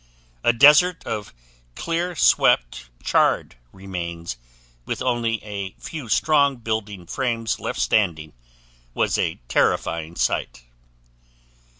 [0.43, 1.31] A desert of
[1.75, 4.35] clear swept, charred remains,
[4.83, 8.33] with only a few strong building frames left standing
[8.95, 10.63] was a terrifying sight.